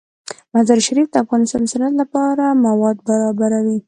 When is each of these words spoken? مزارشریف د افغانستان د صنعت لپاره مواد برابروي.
مزارشریف 0.55 1.07
د 1.11 1.15
افغانستان 1.23 1.61
د 1.63 1.67
صنعت 1.73 1.93
لپاره 2.01 2.45
مواد 2.65 2.97
برابروي. 3.09 3.77